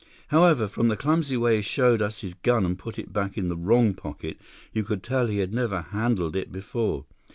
"However, 0.29 0.67
from 0.67 0.87
the 0.87 0.97
clumsy 0.97 1.37
way 1.37 1.57
he 1.57 1.61
showed 1.61 2.01
us 2.01 2.21
the 2.21 2.33
gun 2.41 2.65
and 2.65 2.75
put 2.75 2.97
it 2.97 3.13
back 3.13 3.37
in 3.37 3.49
the 3.49 3.55
wrong 3.55 3.93
pocket, 3.93 4.41
you 4.73 4.83
could 4.83 5.03
tell 5.03 5.27
he 5.27 5.37
had 5.37 5.53
never 5.53 5.81
handled 5.83 6.35
it 6.35 6.51
before. 6.51 7.05